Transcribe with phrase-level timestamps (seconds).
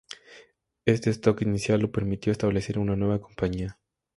[0.87, 3.77] Este stock inicial le permitió establecer una nueva compañía.